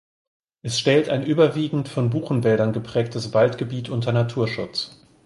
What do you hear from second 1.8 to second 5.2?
von Buchenwäldern geprägtes Waldgebiet unter Naturschutz.